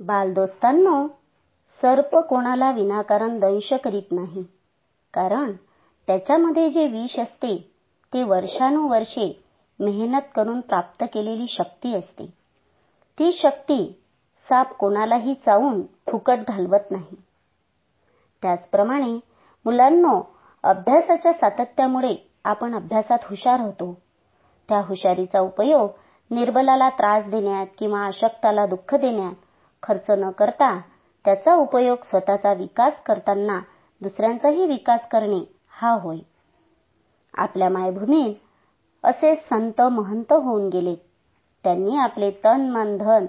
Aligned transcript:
बालदोस्तांनो 0.00 1.06
सर्प 1.80 2.14
कोणाला 2.28 2.70
विनाकारण 2.70 3.38
दंश 3.40 3.72
करीत 3.84 4.12
नाही. 4.12 4.42
कारण 5.14 5.52
त्याच्यामध्ये 6.08 6.68
जे 6.70 6.86
विष 6.86 7.18
असते 7.18 7.56
ते 8.12 8.22
वर्षानुवर्षे 8.22 9.32
मेहनत 9.80 10.28
करून 10.34 10.60
प्राप्त 10.60 11.04
केलेली 11.04 11.46
शक्ती 11.48 11.94
असते. 11.94 12.26
ती 13.18 13.32
शक्ती 13.32 13.84
साप 14.48 14.72
कोणालाही 14.72 15.34
चावून 15.34 15.82
फुकट 16.10 16.48
घालवत 16.48 16.90
नाही. 16.90 17.16
त्याचप्रमाणे 18.42 19.12
मुलांनो 19.64 20.20
अभ्यासाच्या 20.64 21.32
सातत्यामुळे 21.32 22.14
आपण 22.44 22.74
अभ्यासात 22.74 23.24
हुशार 23.24 23.60
होतो. 23.60 23.92
त्या 24.68 24.80
हुशारीचा 24.80 25.40
उपयोग 25.40 25.88
निर्बलाला 26.30 26.88
त्रास 26.88 27.24
देण्यात 27.24 27.66
किंवा 27.78 28.06
अशक्ताला 28.06 28.66
दुःख 28.66 28.94
देण्यात 28.94 29.34
खर्च 29.82 30.10
न 30.10 30.30
करता 30.30 30.80
त्याचा 31.24 31.54
उपयोग 31.54 31.96
स्वतःचा 32.04 32.52
विकास 32.52 33.02
करताना 33.06 33.60
दुसऱ्यांचाही 34.00 34.66
विकास 34.66 35.08
करणे 35.08 35.40
हा 35.68 35.90
होय. 35.90 36.18
आपल्या 37.34 37.68
मायभूमीत 37.68 38.34
असे 39.04 39.34
संत 39.36 39.80
महंत 39.80 40.32
होऊन 40.32 40.68
गेले. 40.68 40.94
त्यांनी 41.64 41.96
आपले 41.96 42.30
तन 42.30 42.70
मन 42.70 42.96
धन 42.96 43.26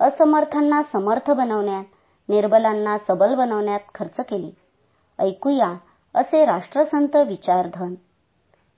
असमर्थांना 0.00 0.82
समर्थ 0.92 1.30
बनवण्यात 1.30 1.84
निर्बलांना 2.28 2.98
सबल 2.98 3.34
बनवण्यात 3.34 3.80
खर्च 3.94 4.20
केले. 4.20 4.50
ऐकूया 5.18 5.74
असे 6.14 6.44
राष्ट्रसंत 6.44 7.16
विचारधन. 7.16 7.94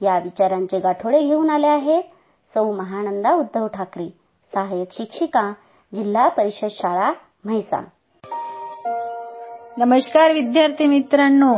या 0.01 0.19
विचारांचे 0.19 0.79
गाठोडे 0.81 1.21
घेऊन 1.23 1.51
आले 1.51 1.67
आहेत 1.67 2.03
सौ 2.55 2.73
महानंदा 2.73 3.33
उद्धव 3.33 3.67
ठाकरे 3.67 4.09
सहाय्यक 4.55 4.93
शिक्षिका 4.93 5.53
जिल्हा 5.95 6.29
परिषद 6.29 6.69
शाळा 6.71 7.13
म्हैसा 7.45 7.85
नमस्कार 9.79 10.33
विद्यार्थी 10.33 10.87
मित्रांनो. 10.87 11.55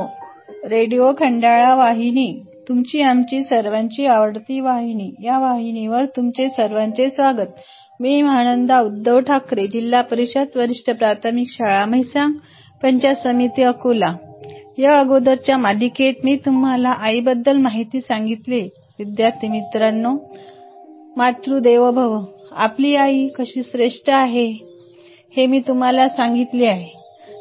रेडिओ 0.69 1.13
खंडाळा 1.13 1.75
वाहिनी 1.75 2.45
तुमची 2.69 3.03
आमची 3.03 3.45
सर्वांची 3.45 4.07
आवडती 4.07 4.61
वाहिनी. 4.61 5.15
या 5.23 5.39
वाहिनीवर 5.39 6.05
तुमचे 6.05 6.49
सर्वांचे 6.49 7.11
स्वागत. 7.11 7.47
मी 8.01 8.23
महानंदा 8.23 8.81
उद्धव 8.81 9.21
ठाकरे 9.21 9.67
जिल्हा 9.67 10.01
परिषद 10.01 10.47
वरिष्ठ 10.57 10.91
प्राथमिक 10.91 11.47
शाळा 11.51 11.87
म्हैसांग 11.87 12.33
पंचायत 12.83 13.17
समिती 13.17 13.63
अकोला. 13.63 14.15
या 14.79 15.01
अगोदरच्या 15.01 15.57
मालिकेत 15.57 16.15
मी 16.25 16.37
तुम्हाला 16.37 16.91
आईबद्दल 16.91 17.57
माहिती 17.57 18.01
सांगितली. 18.01 18.69
विद्यार्थी 18.99 19.49
मित्रांनो 19.49 20.17
मातृदेव 21.17 21.91
भव 21.91 22.25
आपली 22.57 22.95
आई 22.97 23.27
कशी 23.29 23.63
श्रेष्ठ 23.63 24.11
आहे 24.11 24.47
हे 25.37 25.47
मी 25.47 25.61
तुम्हाला 25.61 26.09
सांगितले 26.09 26.67
आहे. 26.67 26.91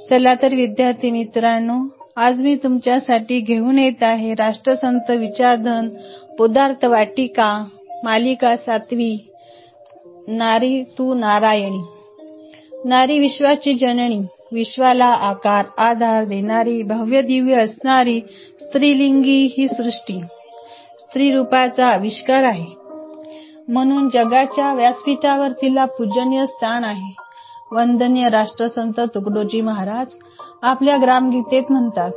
चला 0.09 0.33
तर 0.41 0.55
विद्यार्थी 0.55 1.11
मित्रांनो 1.11 1.79
आज 2.15 2.41
मी 2.41 2.55
तुमच्यासाठी 2.55 3.39
घेऊन 3.39 3.79
येत 3.79 4.03
आहे 4.03 4.33
राष्ट्रसंत 4.33 5.11
विचारधन 5.11 5.89
पदार्थ 6.39 6.85
वाटिका 6.85 7.65
मालिका 8.03 8.55
सातवी 8.55 9.15
नारी 10.27 10.83
तू 10.83 11.13
नारायणी. 11.13 11.81
नारी 12.85 13.19
विश्वाची 13.19 13.73
जननी 13.73 14.19
विश्वाला 14.51 15.05
आकार 15.05 15.65
आधार 15.77 16.25
देणारी 16.25 16.81
भव्य 16.83 17.21
दिव्य 17.21 17.55
असणारी 17.55 18.19
स्त्रीलिंगी 18.59 19.45
ही 19.57 19.67
सृष्टी. 19.67 20.19
स्त्री 20.99 21.31
रूपाचा 21.31 21.85
आविष्कार 21.85 22.43
आहे. 22.43 22.80
म्हणून 23.67 24.09
जगाच्या 24.09 24.73
व्यासपीठावर 24.73 25.51
तिला 25.51 25.85
पूजनीय 25.85 26.45
स्थान 26.45 26.83
आहे. 26.83 27.15
वंदनीय 27.71 28.29
राष्ट्रसंत 28.29 28.99
तुकडोजी 28.99 29.61
महाराज 29.61 30.07
आपल्या 30.61 30.97
ग्रामगीतेत 31.01 31.63
म्हणतात 31.69 32.11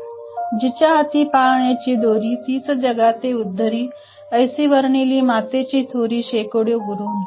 जिच्या 0.61 0.89
हाती 0.89 1.25
पाळण्याची 1.25 1.95
दोरी 1.95 2.35
तीच 2.35 2.71
जगाते 2.71 3.33
उद्धरी. 3.33 3.91
ऐसी 4.33 4.67
वर्णिली 4.67 5.21
मातेची 5.21 5.83
थोरी 5.83 6.23
शेकोड्यो 6.23 6.79
गुरुन. 6.79 7.23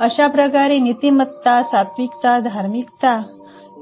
अशा 0.00 0.26
प्रकारे 0.26 0.78
नीतिमत्ता 0.78 1.62
सात्विकता 1.62 2.38
धार्मिकता 2.38 3.22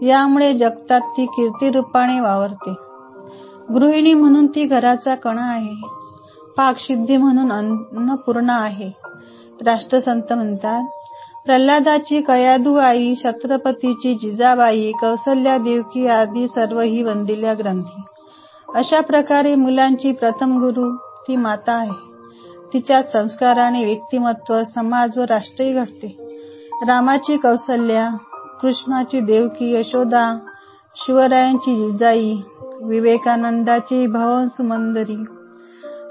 यामुळे 0.02 0.54
जगतात 0.54 1.00
ती 1.00 1.26
कीर्तिरूपाने 1.26 2.20
वावरते. 2.20 2.70
गृहिणी 3.74 4.14
म्हणून 4.14 4.46
ती 4.46 4.64
घराचा 4.64 5.14
कणा 5.14 5.42
आहे. 5.42 5.86
पाकसिद्धी 6.56 7.16
म्हणून 7.16 7.52
अन्नपूर्णा 7.52 8.54
आहे. 8.54 8.90
राष्ट्रसंत 9.66 10.32
म्हणतात 10.32 10.84
प्रल्हादाची 11.44 12.20
कयादू 12.20 12.74
आई 12.74 13.14
छत्रपतीची 13.14 14.14
जिजाबाई 14.14 14.92
कौसल्या 14.92 15.56
देवकी 15.58 16.06
आदी 16.06 16.48
सर्व 16.48 16.80
ही 16.80 17.02
वंदिल्या 17.02 17.54
ग्रंथी. 17.54 18.02
अशा 18.74 19.00
प्रकारे 19.00 19.54
मुलांची 19.54 20.12
प्रथम 20.12 20.58
गुरु 20.58 20.96
ती 20.96 21.36
माता 21.36 21.72
आहे. 21.72 22.12
तिच्या 22.72 23.02
संस्काराने 23.02 23.84
व्यक्तिमत्व 23.84 24.62
समाज 24.74 25.18
व 25.18 25.20
राष्ट्रही 25.20 25.72
घडते. 25.72 26.16
रामाची 26.88 27.36
कौसल्या 27.36 28.08
कृष्णाची 28.62 29.20
देवकी 29.20 29.74
यशोदा 29.74 30.38
शिवरायांची 30.96 31.74
जिजाई 31.76 32.36
विवेकानंदाची 32.82 34.06
भवन 34.06 34.46
सुमंदरी 34.48 35.24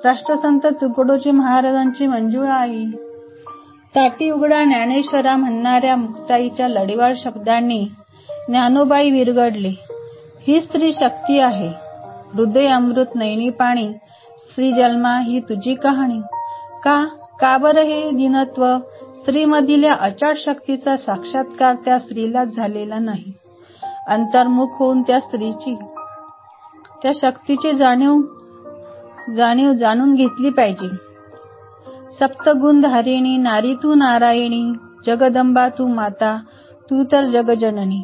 राष्ट्रसंत 0.06 0.66
तुकडोजी 0.66 1.32
महाराजांची 1.32 2.08
मंजुळा 2.08 2.54
आई 2.54 2.86
ताटी 3.96 4.30
उघडा 4.30 4.64
ज्ञानेश्वरा 4.64 5.36
म्हणणाऱ्या 5.36 5.96
मुक्ताईच्या 5.96 6.68
लढीवाळ 6.68 7.14
शब्दांनी 7.18 7.88
ज्ञानोबाई 8.48 9.12
विरगडली 9.12 9.76
ही 10.48 10.62
स्त्री 10.62 10.94
शक्ती 10.94 11.40
आहे. 11.40 11.68
हृदय 12.34 12.68
अमृत 12.68 13.06
नैनी 13.16 13.50
पाणी. 13.50 13.94
स्त्री 14.38 14.72
जन्मा 14.72 15.20
ही 15.20 15.40
तुझी 15.40 15.76
कहाणी. 15.76 16.20
का? 16.84 17.06
का 17.40 17.58
बरं 17.58 17.82
हे 17.82 18.12
दिनत्व? 18.12 18.78
स्त्रीमधील्या 19.14 19.92
अचाट 20.00 20.36
शक्तीचा 20.36 20.98
साक्षात्कार 20.98 21.76
त्या 21.76 22.00
स्त्रीला 22.00 22.44
झालेला 22.44 23.00
नाही. 23.00 23.34
अंतर्मुख 24.08 24.68
होऊन 24.80 25.02
त्या 25.02 25.20
स्त्रीची 25.20 25.76
त्या 27.04 27.12
शक्तीची 27.16 27.74
जाणीव 27.74 28.22
जाणीव 29.36 29.74
जाणून 29.74 30.14
घेतली 30.14 30.50
पाहिजे. 30.50 31.11
सप्तगुण 32.20 32.82
धारिणी 32.82 33.38
नारी 33.38 33.74
तू 33.76 33.94
नारायणी 33.94 34.74
जगदंबा 35.06 35.68
तू 35.70 35.88
माता 35.88 36.38
तू 36.90 37.04
तर 37.04 37.26
जगजननी. 37.26 38.02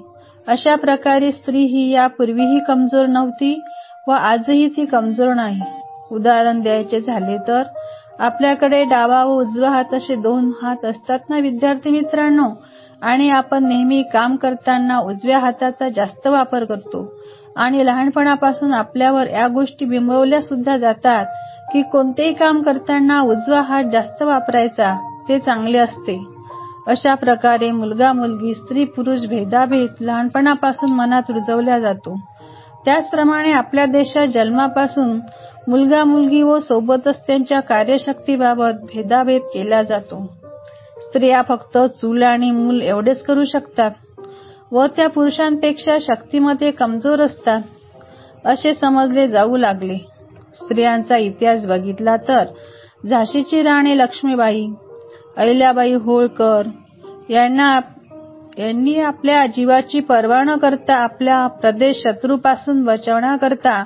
अशा 0.48 0.76
प्रकारे 0.76 1.32
स्त्री 1.32 1.64
ही 1.64 1.90
यापूर्वीही 1.92 2.60
कमजोर 2.68 3.06
नव्हती 3.06 3.62
व 4.08 4.12
आजही 4.12 4.68
ती 4.68 4.86
कमजोर 4.86 5.34
नाही. 5.34 5.62
उदाहरण 6.12 6.62
द्यायचे 6.62 7.02
झाले 7.02 7.38
तर 7.48 7.64
आपल्याकडे 8.20 8.84
डावा 8.84 9.24
व 9.24 9.34
उजवा 9.34 9.70
हात 9.70 9.94
असे 9.94 10.16
दोन 10.16 10.52
हात 10.62 10.86
असतात 10.86 11.20
ना 11.30 11.40
विद्यार्थी 11.40 11.92
मित्रांनो? 11.92 12.50
आणि 13.02 13.30
आपण 13.30 13.68
नेहमी 13.68 14.04
काम 14.14 14.36
करताना 14.36 15.00
उजव्या 15.00 15.40
हाताचा 15.40 15.90
जास्त 15.90 16.28
वापर 16.28 16.66
करतो. 16.66 17.14
आणि 17.56 17.86
लहानपणापासून 17.86 18.74
आपल्यावर 18.74 19.28
या 19.28 19.48
गोष्टी 19.48 19.86
बिंबवल्या 19.86 20.42
सुद्धा 20.42 20.78
जातात. 20.78 21.26
की 21.74 21.82
कोणतेही 21.82 22.34
काम 22.34 22.62
करताना 22.62 23.22
उजवा 23.22 23.62
हात 23.62 23.84
जास्त 23.92 24.22
वापरायचा 24.22 24.94
ते 25.30 25.40
चांगले 25.40 25.78
असते. 25.78 26.26
अशा 26.88 27.16
प्रकारे 27.16 27.72
मुलगा 27.72 28.14
मुलगी 28.14 28.54
स्त्री 28.54 28.86
पुरुष 28.86 29.26
भेदाभेद 29.26 29.94
लहानपणापासून 30.02 30.92
मनात 30.92 31.32
रुजवल्या 31.32 31.80
जातो. 31.80 32.16
त्याचप्रमाणे 32.86 33.52
आपल्या 33.52 33.86
देशात 33.86 34.28
जन्मापासून 34.28 35.20
मुलगा 35.68 36.04
मुलगी 36.04 36.42
व 36.42 36.60
सोबतच 36.60 37.22
त्यांच्या 37.28 37.60
कार्यशक्तीबाबत 37.60 38.84
भेदाभेद 38.94 39.42
केला 39.54 39.84
जातो. 39.84 40.26
स्त्रिया 40.98 41.42
फक्त 41.42 41.78
चूल 41.78 42.24
आणि 42.24 42.52
मूल 42.52 42.82
एवढेच 42.82 43.24
करू 43.24 43.44
शकतात 43.46 43.92
व 44.72 44.86
त्या 44.86 45.10
पुरुषांपेक्षा 45.10 45.98
शक्तीमध्ये 46.02 46.72
कमजोर 46.72 47.20
असतात 47.20 47.62
असे 48.46 48.74
समजले 48.74 49.28
जाऊ 49.28 49.58
लागले. 49.58 49.98
स्त्रियांचा 50.62 51.18
इतिहास 51.18 51.66
बघितला 51.66 52.16
तर 52.18 52.44
झाशीची 53.06 53.62
राणी 53.64 53.98
लक्ष्मीबाई 53.98 54.66
अहिल्याबाई 55.38 55.94
होळकर 55.94 56.68
यांना 57.30 57.80
यांनी 58.58 58.96
आपल्या 59.00 59.46
जीवाची 59.48 60.00
पर्वा 60.00 60.44
न 60.44 60.56
करता 60.58 60.96
आपल्या 60.96 61.46
प्रदेश 61.62 62.02
शत्रूपासून 62.02 62.84
बचावण्याकरता 62.84 63.84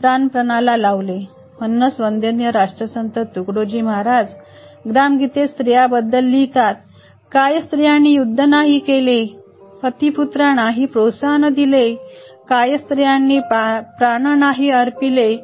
प्राणप्रणाला 0.00 0.76
लावले. 0.76 1.18
म्हणूनच 1.60 2.00
वंदनीय 2.00 2.50
राष्ट्रसंत 2.50 3.18
तुकडोजी 3.36 3.80
महाराज 3.80 4.26
ग्रामगीते 4.90 5.46
स्त्रियाबद्दल 5.46 6.24
लिहितात 6.24 6.74
काय 7.32 7.60
स्त्रियांनी 7.60 8.10
युद्ध 8.10 8.40
नाही 8.40 8.78
केले? 8.78 9.24
पतिपुत्रा 9.82 10.52
नाही 10.54 10.86
प्रोत्साहन 10.86 11.48
दिले? 11.54 11.94
काय 12.48 12.76
स्त्रियांनी 12.78 13.38
प्राण 13.98 14.26
नाही 14.38 14.70
अर्पिले? 14.70 15.36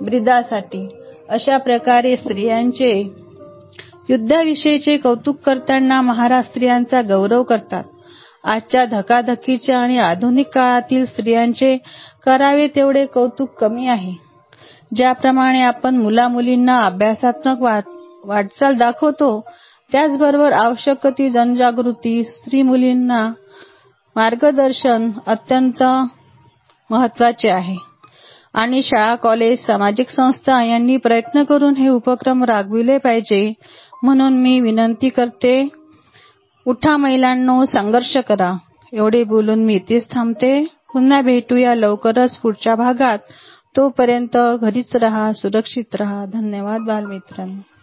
ब्रिदासाठी 0.00 0.88
अशा 1.28 1.56
प्रकारे 1.56 2.16
स्त्रियांचे 2.16 2.92
युद्धाविषयीचे 4.08 4.96
कौतुक 4.96 5.36
करताना 5.36 6.00
महाराज 6.00 6.44
स्त्रियांचा 6.44 7.02
गौरव 7.02 7.42
करतात. 7.42 7.84
आजच्या 8.44 8.84
धकाधकीच्या 8.84 9.78
आणि 9.78 9.98
आधुनिक 9.98 10.48
काळातील 10.54 11.04
स्त्रियांचे 11.04 11.76
करावे 12.26 12.68
तेवढे 12.68 13.06
कौतुक 13.06 13.48
कमी 13.48 13.86
आहे. 13.86 14.12
ज्याप्रमाणे 14.94 15.62
आपण 15.62 15.96
मुला 15.96 16.28
मुलींना 16.28 16.84
अभ्यासात्मक 16.86 17.62
वाटचाल 18.24 18.76
दाखवतो 18.76 19.44
त्याचबरोबर 19.92 20.52
आवश्यक 20.52 21.06
ती 21.06 21.30
जनजागृती 21.30 22.24
स्त्री 22.24 22.62
मुलींना 22.62 23.30
मार्गदर्शन 24.16 25.10
अत्यंत 25.26 25.82
महत्त्वाचे 26.90 27.48
आहे. 27.48 27.93
आणि 28.54 28.82
शाळा 28.82 29.14
कॉलेज 29.14 29.66
सामाजिक 29.66 30.08
संस्था 30.08 30.62
यांनी 30.62 30.96
प्रयत्न 30.96 31.44
करून 31.44 31.76
हे 31.76 31.88
उपक्रम 31.88 32.44
राबविले 32.44 32.98
पाहिजे. 32.98 33.52
म्हणून 34.02 34.32
मी 34.32 34.60
विनंती 34.60 35.08
करते 35.08 35.68
उठा 36.66 36.96
महिलांनो 36.96 37.64
संघर्ष 37.64 38.16
करा. 38.16 38.52
एवढे 38.92 39.24
बोलून 39.24 39.64
मी 39.64 39.74
इथेच 39.74 40.10
थांबते. 40.10 40.64
पुन्हा 40.92 41.20
भेटूया 41.20 41.74
लवकरच 41.74 42.38
पुढच्या 42.38 42.74
भागात. 42.74 43.18
तोपर्यंत 43.76 44.36
घरीच 44.60 44.96
रहा 44.96 45.32
सुरक्षित 45.32 45.94
रहा. 45.94 46.24
धन्यवाद 46.26 46.80
बालमित्रांनो. 46.80 47.73